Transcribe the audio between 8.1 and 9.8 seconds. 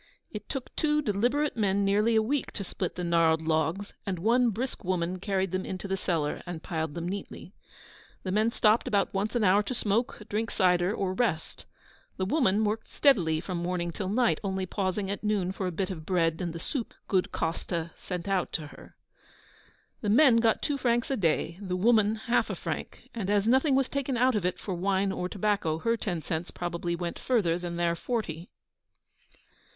The men stopped about once an hour to